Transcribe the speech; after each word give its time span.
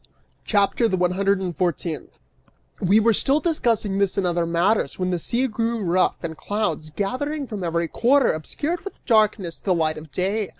CHAPTER 0.45 0.87
THE 0.87 0.97
ONE 0.97 1.11
HUNDRED 1.11 1.39
AND 1.41 1.55
FOURTEENTH. 1.55 2.19
We 2.79 2.99
were 2.99 3.13
still 3.13 3.39
discussing 3.39 3.99
this 3.99 4.17
and 4.17 4.25
other 4.25 4.47
matters 4.47 4.97
when 4.97 5.11
the 5.11 5.19
sea 5.19 5.45
grew 5.45 5.79
rough, 5.83 6.23
and 6.23 6.35
clouds, 6.35 6.89
gathering 6.89 7.45
from 7.45 7.63
every 7.63 7.87
quarter, 7.87 8.33
obscured 8.33 8.81
with 8.83 9.05
darkness 9.05 9.59
the 9.59 9.75
light 9.75 9.99
of 9.99 10.11
day. 10.11 10.49